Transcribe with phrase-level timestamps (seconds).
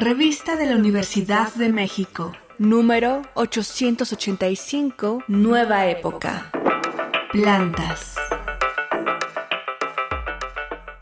[0.00, 6.50] Revista de la Universidad de México, número 885, Nueva Época.
[7.32, 8.14] Plantas.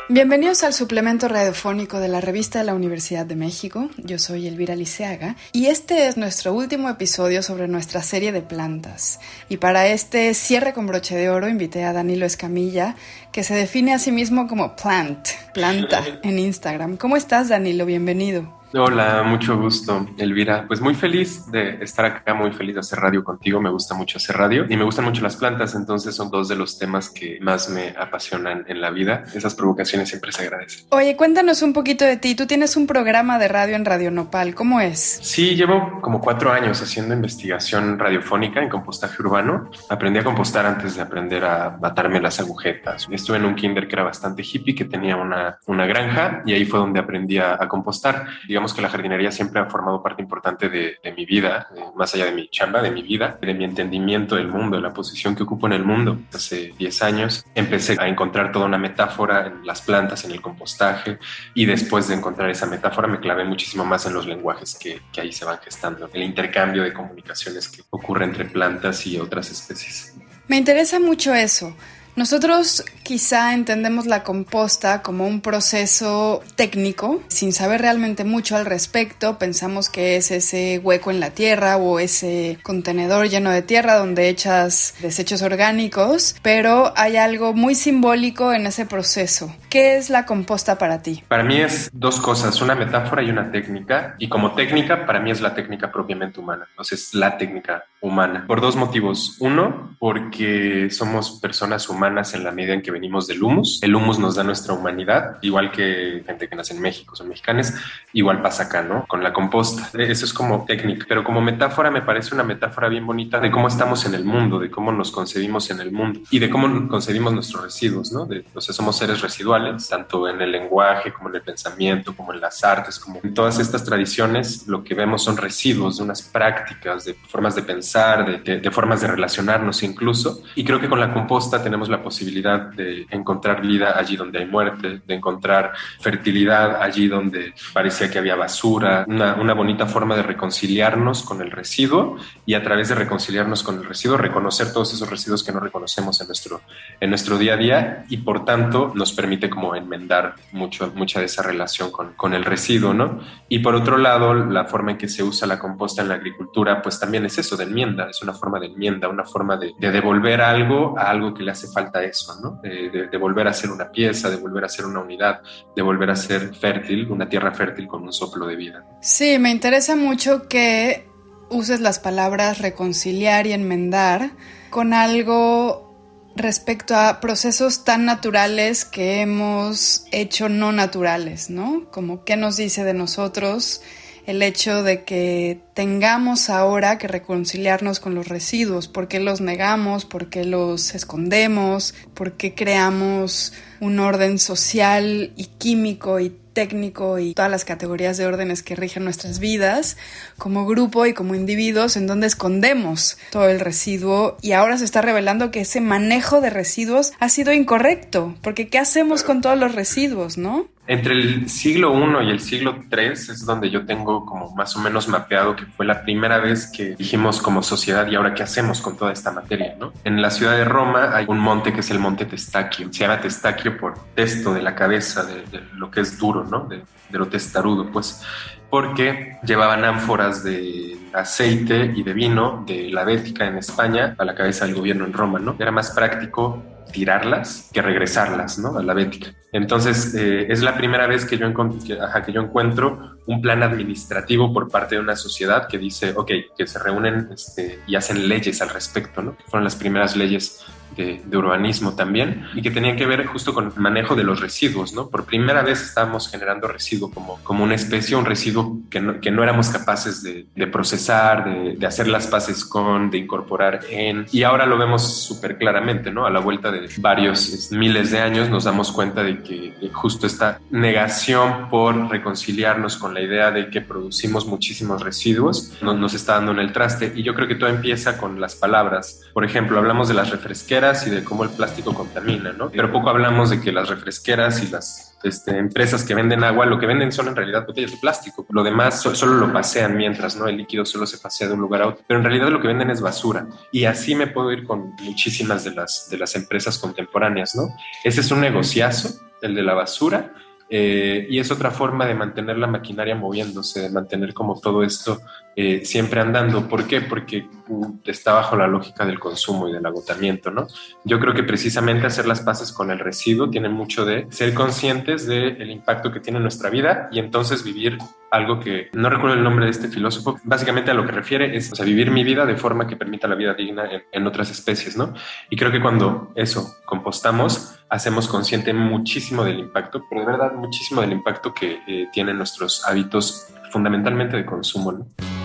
[0.09, 3.89] Bienvenidos al suplemento radiofónico de la revista de la Universidad de México.
[3.99, 9.21] Yo soy Elvira Liceaga y este es nuestro último episodio sobre nuestra serie de plantas.
[9.49, 12.97] Y para este cierre con broche de oro invité a Danilo Escamilla,
[13.31, 16.97] que se define a sí mismo como plant, planta, en Instagram.
[16.97, 17.87] ¿Cómo estás, Danilo?
[17.87, 18.58] Bienvenido.
[18.75, 20.67] Hola, mucho gusto, Elvira.
[20.69, 23.63] Pues muy feliz de estar acá, muy feliz de hacer radio contigo.
[23.63, 26.57] Me gusta mucho hacer radio y me gustan mucho las plantas, entonces son dos de
[26.57, 29.25] los temas que más me apasionan en la vida.
[29.35, 30.87] Esas provocaciones siempre se agradecen.
[30.91, 32.35] Oye, cuéntanos un poquito de ti.
[32.35, 34.55] Tú tienes un programa de radio en Radio Nopal.
[34.55, 35.19] ¿Cómo es?
[35.23, 39.71] Sí, llevo como cuatro años haciendo investigación radiofónica en compostaje urbano.
[39.89, 43.07] Aprendí a compostar antes de aprender a matarme las agujetas.
[43.11, 46.67] Estuve en un kinder que era bastante hippie, que tenía una, una granja y ahí
[46.67, 48.27] fue donde aprendí a, a compostar
[48.59, 52.33] digamos que la jardinería siempre ha formado parte importante de, mi vida, más allá de
[52.33, 55.69] mi chamba, de mi vida, de mi entendimiento del mundo, de la posición que ocupo
[55.69, 56.19] en el mundo.
[56.35, 61.21] Hace 10 años empecé a encontrar toda una metáfora en las plantas, en el compostaje,
[61.55, 65.21] y después de encontrar esa metáfora me clavé muchísimo más en los lenguajes que, que
[65.21, 70.17] ahí se van gestando, el intercambio de comunicaciones que ocurre entre plantas y otras especies.
[70.49, 71.77] Me interesa mucho eso.
[72.19, 79.39] Nosotros quizá entendemos la composta como un proceso técnico, sin saber realmente mucho al respecto,
[79.39, 84.29] pensamos que es ese hueco en la tierra o ese contenedor lleno de tierra donde
[84.29, 89.55] echas desechos orgánicos, pero hay algo muy simbólico en ese proceso.
[89.71, 91.23] ¿Qué es la composta para ti?
[91.29, 95.31] Para mí es dos cosas, una metáfora y una técnica, y como técnica para mí
[95.31, 99.37] es la técnica propiamente humana, entonces es la técnica humana, por dos motivos.
[99.39, 103.81] Uno, porque somos personas humanas en la medida en que venimos del humus.
[103.83, 107.73] El humus nos da nuestra humanidad, igual que gente que nace en México, son mexicanos,
[108.13, 109.05] igual pasa acá, ¿no?
[109.07, 109.91] Con la composta.
[109.99, 113.69] Eso es como técnica, pero como metáfora me parece una metáfora bien bonita de cómo
[113.69, 117.33] estamos en el mundo, de cómo nos concebimos en el mundo y de cómo concebimos
[117.33, 118.27] nuestros residuos, ¿no?
[118.27, 122.33] De, o sea, somos seres residuales, tanto en el lenguaje como en el pensamiento, como
[122.33, 126.23] en las artes, como en todas estas tradiciones, lo que vemos son residuos de unas
[126.23, 130.43] prácticas, de formas de pensar, de, de formas de relacionarnos incluso.
[130.55, 134.47] Y creo que con la composta tenemos la posibilidad de encontrar vida allí donde hay
[134.47, 140.23] muerte, de encontrar fertilidad allí donde parecía que había basura, una, una bonita forma de
[140.23, 142.17] reconciliarnos con el residuo
[142.47, 146.21] y a través de reconciliarnos con el residuo reconocer todos esos residuos que no reconocemos
[146.21, 146.61] en nuestro,
[147.01, 151.27] en nuestro día a día y por tanto nos permite como enmendar mucho, mucha de
[151.27, 153.21] esa relación con, con el residuo, ¿no?
[153.49, 156.83] Y por otro lado, la forma en que se usa la composta en la agricultura,
[156.83, 159.91] pues también es eso, de enmienda, es una forma de enmienda, una forma de, de
[159.91, 162.61] devolver algo a algo que le hace falta eso, ¿no?
[162.63, 165.41] De, volver a ser una pieza, de volver a ser una unidad,
[165.75, 168.85] de volver a ser fértil, una tierra fértil con un soplo de vida.
[169.01, 171.09] Sí, me interesa mucho que
[171.51, 174.31] uses las palabras reconciliar y enmendar
[174.71, 175.89] con algo
[176.37, 181.91] respecto a procesos tan naturales que hemos hecho no naturales, ¿no?
[181.91, 183.83] Como qué nos dice de nosotros
[184.29, 190.05] el hecho de que tengamos ahora que reconciliarnos con los residuos, por qué los negamos,
[190.05, 197.33] por qué los escondemos, por qué creamos un orden social y químico y técnico y
[197.33, 199.97] todas las categorías de órdenes que rigen nuestras vidas
[200.37, 205.01] como grupo y como individuos en donde escondemos todo el residuo y ahora se está
[205.01, 209.75] revelando que ese manejo de residuos ha sido incorrecto, porque ¿qué hacemos con todos los
[209.75, 210.69] residuos, no?
[210.89, 214.81] Entre el siglo I y el siglo III es donde yo tengo como más o
[214.81, 218.81] menos mapeado que fue la primera vez que dijimos como sociedad y ahora qué hacemos
[218.81, 219.93] con toda esta materia, ¿no?
[220.05, 222.91] En la ciudad de Roma hay un monte que es el monte Testaccio.
[222.91, 225.45] Se llama Testaccio por testo de la cabeza, de,
[225.75, 226.61] lo que es duro, ¿no?
[226.61, 228.23] De, de lo testarudo, pues
[228.71, 234.35] porque llevaban ánforas de aceite y de vino de la Bética en España a la
[234.35, 235.57] cabeza del gobierno en Roma, ¿no?
[235.59, 238.79] Era más práctico tirarlas que regresarlas ¿no?
[238.79, 239.35] a la bética.
[239.53, 244.53] Entonces, eh, es la primera vez que yo, que, que yo encuentro un plan administrativo
[244.53, 248.61] por parte de una sociedad que dice, ok, que se reúnen este, y hacen leyes
[248.63, 249.37] al respecto, ¿no?
[249.47, 250.65] Fueron las primeras leyes
[250.99, 254.93] de, urbanismo también y que tenían que ver justo con el manejo de los residuos,
[254.93, 255.09] ¿no?
[255.09, 259.31] Por primera vez estábamos generando residuo como, como una especie, un residuo que no, que
[259.31, 264.67] no éramos capaces de, procesar, de, hacer las paces con, de incorporar en, y ahora
[264.67, 266.27] lo vemos súper claramente, ¿no?
[266.27, 270.61] A la vuelta de varios miles de años nos damos cuenta de que justo esta
[270.71, 276.59] negación por reconciliarnos con la idea de que producimos muchísimos residuos nos está dando en
[276.59, 279.23] el traste y yo creo que todo empieza con las palabras.
[279.33, 282.71] Por ejemplo, hablamos de las refresqueras y de cómo el plástico contamina, ¿no?
[282.71, 286.79] Pero poco hablamos de que las refresqueras y las este, empresas que venden agua, lo
[286.79, 288.47] que venden son en realidad botellas de plástico.
[288.51, 290.47] Lo demás solo lo pasean mientras, ¿no?
[290.47, 292.05] El líquido solo se pasea de un lugar a otro.
[292.07, 293.47] Pero en realidad lo que venden es basura.
[293.73, 297.69] Y así me puedo ir con muchísimas de las, de las empresas contemporáneas, ¿no?
[298.05, 300.33] Ese es un negociazo, el de la basura,
[300.71, 305.21] eh, y es otra forma de mantener la maquinaria moviéndose, de mantener como todo esto
[305.57, 306.69] eh, siempre andando.
[306.69, 307.01] ¿Por qué?
[307.01, 310.67] Porque uh, está bajo la lógica del consumo y del agotamiento, ¿no?
[311.05, 315.27] Yo creo que precisamente hacer las paces con el residuo tiene mucho de ser conscientes
[315.27, 317.99] del impacto que tiene nuestra vida y entonces vivir
[318.31, 321.73] algo que no recuerdo el nombre de este filósofo, básicamente a lo que refiere es
[321.85, 325.15] vivir mi vida de forma que permita la vida digna en, otras especies, ¿no?
[325.49, 331.01] Y creo que cuando eso compostamos, hacemos consciente muchísimo del impacto, pero de verdad muchísimo
[331.01, 335.38] del impacto que eh, tienen nuestros hábitos fundamentalmente de consumo, ¿no?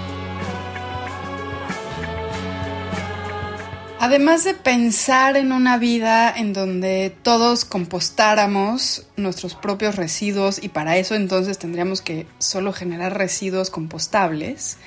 [4.06, 10.98] Además de pensar en una vida en donde todos compostáramos nuestros propios residuos y para
[10.98, 14.78] eso entonces tendríamos que solo generar residuos compostables,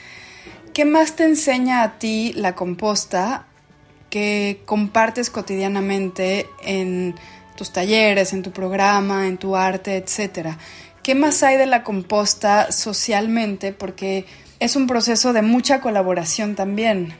[0.75, 3.47] ¿qué más te enseña a ti la composta
[4.11, 7.15] que compartes cotidianamente en
[7.57, 10.59] tus talleres, en tu programa, en tu arte, etcétera?
[11.03, 13.73] ¿Qué más hay de la composta socialmente?
[13.73, 14.27] Porque
[14.61, 17.15] es un proceso de mucha colaboración también.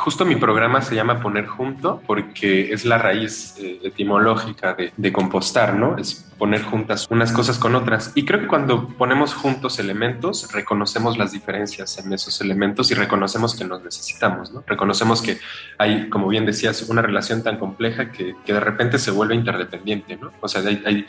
[0.00, 5.12] Justo mi programa se llama Poner Junto porque es la raíz eh, etimológica de, de,
[5.12, 5.98] compostar, ¿no?
[5.98, 8.12] Es poner juntas unas cosas con otras.
[8.14, 13.54] Y creo que cuando ponemos juntos elementos, reconocemos las diferencias en esos elementos y reconocemos
[13.54, 14.64] que nos necesitamos, ¿no?
[14.66, 15.38] Reconocemos que
[15.76, 20.16] hay, como bien decías, una relación tan compleja que, que de repente se vuelve interdependiente,
[20.16, 20.32] ¿no?
[20.40, 21.06] O sea, hay, hay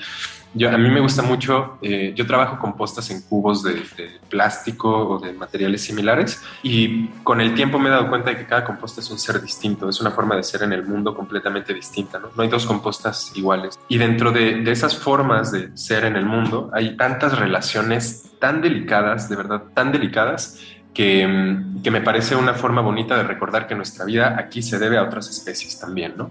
[0.53, 4.89] yo, a mí me gusta mucho, eh, yo trabajo compostas en cubos de, de, plástico
[5.07, 8.65] o de materiales similares y con el tiempo me he dado cuenta de que cada
[8.85, 12.29] es un ser distinto, es una forma de ser en el mundo completamente distinta, ¿no?
[12.35, 13.79] No hay dos compostas iguales.
[13.87, 18.61] Y dentro de, de esas formas de ser en el mundo hay tantas relaciones tan
[18.61, 20.59] delicadas, de verdad, tan delicadas,
[20.93, 24.97] que, que, me parece una forma bonita de recordar que nuestra vida aquí se debe
[24.97, 26.29] a otras especies también, ¿no?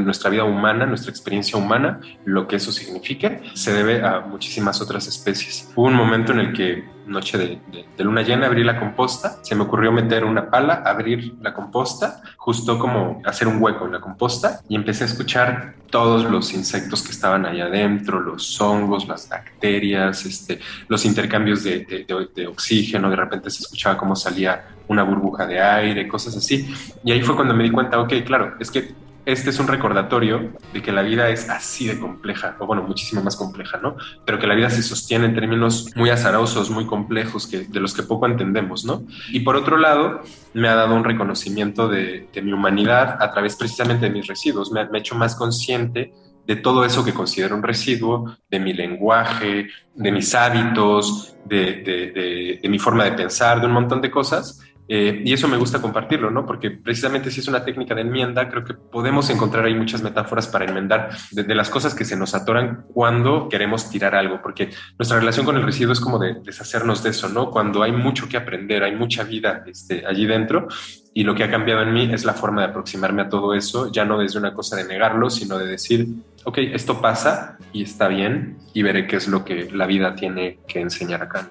[0.00, 5.06] Nuestra vida humana, nuestra experiencia humana, lo que eso signifique, se debe a muchísimas otras
[5.06, 5.70] especies.
[5.76, 7.60] Hubo un momento en el que noche de,
[7.96, 12.22] de, luna llena, abrí la composta, se me ocurrió meter una pala, abrir la composta,
[12.36, 17.02] justo como hacer un hueco en la composta y empecé a escuchar todos los insectos
[17.02, 23.16] que estaban ahí adentro, los hongos, las bacterias, este, los intercambios de, de oxígeno, de
[23.16, 26.74] repente se escuchaba cómo salía una burbuja de aire, cosas así.
[27.04, 28.94] Y ahí fue cuando me di cuenta, ok, claro, es que
[29.26, 33.22] este es un recordatorio de que la vida es así de compleja, o bueno, muchísimo
[33.22, 33.96] más compleja, ¿no?
[34.24, 37.92] Pero que la vida se sostiene en términos muy azarosos, muy complejos, que, de los
[37.94, 39.02] que poco entendemos, ¿no?
[39.28, 40.22] Y por otro lado,
[40.54, 44.72] me ha dado un reconocimiento de, de mi humanidad a través precisamente de mis residuos,
[44.72, 46.12] me, me ha hecho más consciente
[46.50, 52.10] de todo eso que considero un residuo, de mi lenguaje, de mis hábitos, de, de,
[52.10, 54.60] de, de mi forma de pensar, de un montón de cosas
[54.92, 56.44] eh, y eso me gusta compartirlo, ¿no?
[56.44, 60.48] Porque precisamente si es una técnica de enmienda, creo que podemos encontrar ahí muchas metáforas
[60.48, 64.70] para enmendar de, de, las cosas que se nos atoran cuando queremos tirar algo, porque
[64.98, 67.52] nuestra relación con el residuo es como de deshacernos de eso, ¿no?
[67.52, 70.66] Cuando hay mucho que aprender, hay mucha vida este, allí dentro
[71.14, 73.92] y lo que ha cambiado en mí es la forma de aproximarme a todo eso,
[73.92, 76.08] ya no desde una cosa de negarlo, sino de decir,
[76.44, 80.58] ok, esto pasa y está bien y veré qué es lo que la vida tiene
[80.66, 81.50] que enseñar acá.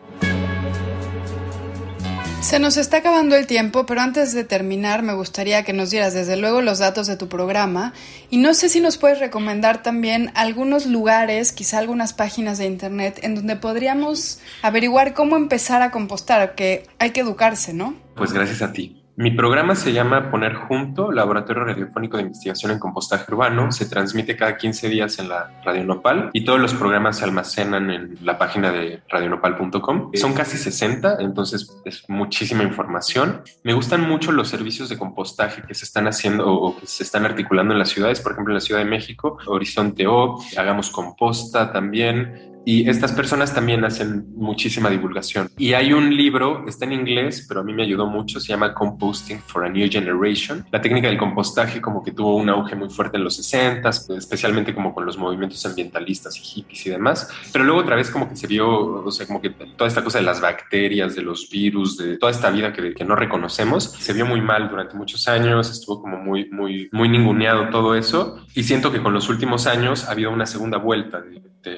[2.41, 6.13] Se nos está acabando el tiempo, pero antes de terminar me gustaría que nos dieras
[6.13, 7.93] desde luego los datos de tu programa
[8.29, 13.19] y no sé si nos puedes recomendar también algunos lugares, quizá algunas páginas de internet
[13.23, 17.93] en donde podríamos averiguar cómo empezar a compostar, que hay que educarse, ¿no?
[18.15, 18.98] Pues gracias a ti.
[19.21, 23.69] Mi programa se llama Poner Junto, Laboratorio Radiofónico de Investigación en Compostaje Urbano.
[23.69, 27.91] Se transmite cada 15 días en la Radio Nopal y todos los programas se almacenan
[27.91, 30.11] en la página de radionopal.com.
[30.13, 33.41] Son casi 60, entonces es muchísima información.
[33.61, 37.25] Me gustan mucho los servicios de compostaje que se están haciendo o que se están
[37.25, 41.73] articulando en las ciudades, por ejemplo en la Ciudad de México, Horizonte O, Hagamos Composta
[41.73, 45.49] también, y estas personas también hacen muchísima divulgación.
[45.57, 48.75] Y hay un libro, está en inglés, pero a mí me ayudó mucho, se llama
[48.75, 50.63] Composting for a New Generation.
[50.71, 54.75] La técnica del compostaje como que tuvo un auge muy fuerte en los 60, especialmente
[54.75, 57.27] como con los movimientos ambientalistas y hippies y demás.
[57.51, 58.69] Pero luego otra vez como que se vio,
[59.03, 62.31] o sea, como que toda esta cosa de las bacterias, de los virus, de toda
[62.31, 66.17] esta vida que, que no reconocemos, se vio muy mal durante muchos años, estuvo como
[66.17, 68.45] muy, muy, muy ninguneado todo eso.
[68.53, 71.23] Y siento que con los últimos años ha habido una segunda vuelta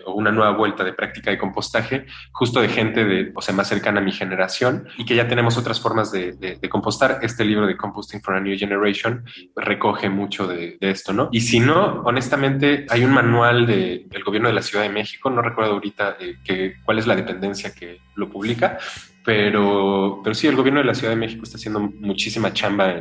[0.05, 3.67] o una nueva vuelta de práctica de compostaje, justo de gente de, o sea, más
[3.67, 7.19] cercana a mi generación y que ya tenemos otras formas de, de, compostar.
[7.21, 9.23] Este libro de Composting for a New Generation
[9.55, 11.29] recoge mucho de, esto, ¿no?
[11.31, 15.41] Y si no, honestamente, hay un manual del gobierno de la Ciudad de México, no
[15.41, 18.77] recuerdo ahorita eh, que, cuál es la dependencia que lo publica,
[19.23, 22.95] pero, pero sí, el gobierno de la Ciudad de México está haciendo muchísima chamba